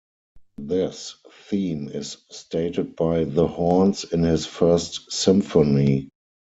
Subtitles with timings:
[0.57, 6.09] This theme is stated by the horns in his first symphony.